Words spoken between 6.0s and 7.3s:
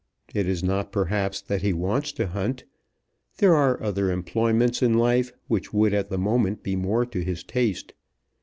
the moment be more to